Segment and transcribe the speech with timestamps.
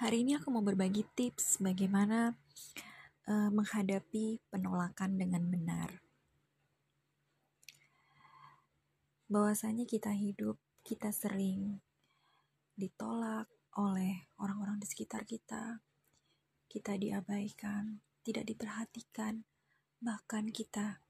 [0.00, 2.32] Hari ini aku mau berbagi tips bagaimana
[3.28, 6.00] uh, menghadapi penolakan dengan benar.
[9.28, 10.56] Bahwasanya kita hidup,
[10.88, 11.84] kita sering
[12.80, 13.44] ditolak
[13.76, 15.84] oleh orang-orang di sekitar kita.
[16.64, 19.44] Kita diabaikan, tidak diperhatikan,
[20.00, 21.04] bahkan kita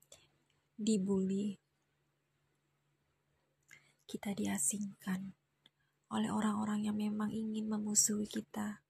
[0.75, 1.63] dibully.
[4.11, 5.40] Kita diasingkan
[6.11, 8.83] oleh orang-orang yang memang ingin memusuhi kita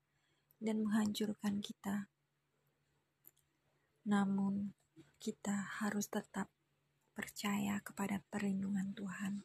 [0.57, 2.08] dan menghancurkan kita.
[4.08, 4.72] Namun,
[5.21, 6.49] kita harus tetap
[7.13, 9.44] percaya kepada perlindungan Tuhan,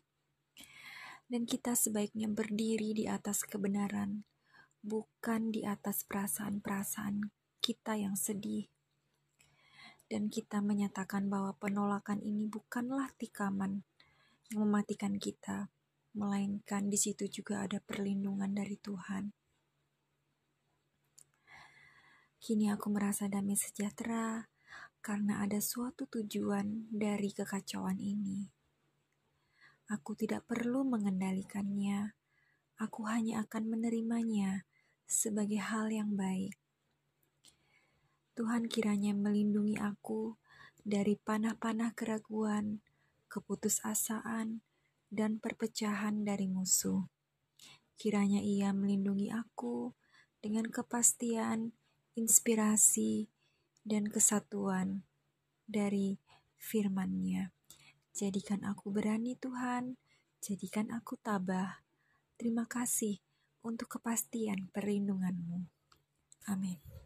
[1.27, 4.23] dan kita sebaiknya berdiri di atas kebenaran,
[4.79, 7.27] bukan di atas perasaan-perasaan
[7.59, 8.71] kita yang sedih.
[10.07, 13.83] Dan kita menyatakan bahwa penolakan ini bukanlah tikaman
[14.53, 15.73] yang mematikan kita,
[16.15, 19.35] melainkan di situ juga ada perlindungan dari Tuhan.
[22.39, 24.47] Kini aku merasa damai sejahtera
[25.03, 28.47] karena ada suatu tujuan dari kekacauan ini.
[29.91, 32.17] Aku tidak perlu mengendalikannya,
[32.81, 34.65] aku hanya akan menerimanya
[35.05, 36.57] sebagai hal yang baik.
[38.33, 40.35] Tuhan kiranya melindungi aku
[40.81, 42.81] dari panah-panah keraguan,
[43.29, 44.61] keputusasaan,
[45.15, 47.07] dan perpecahan dari musuh.
[47.95, 49.95] Kiranya Ia melindungi aku
[50.43, 51.71] dengan kepastian,
[52.19, 53.31] inspirasi,
[53.87, 55.07] dan kesatuan
[55.63, 56.19] dari
[56.59, 57.55] firman-Nya.
[58.11, 59.95] Jadikan aku berani Tuhan,
[60.43, 61.79] jadikan aku tabah.
[62.35, 63.23] Terima kasih
[63.63, 65.63] untuk kepastian perlindungan-Mu.
[66.51, 67.04] Amin.